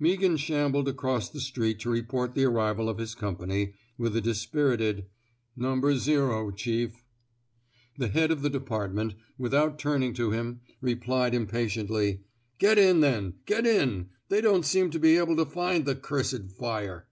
[0.00, 4.20] Meaghan shambled across the street to re port the arrival of his company, with a
[4.20, 5.04] dis pirited''
[5.56, 5.80] No.
[5.94, 7.04] 0, Chief.''
[7.96, 12.24] The head of the department, without turn ing to him, replied, impatiently:
[12.58, 13.34] Get in, then.
[13.46, 14.08] Get in.
[14.28, 17.06] They don't seem to be able to find the cursed fire."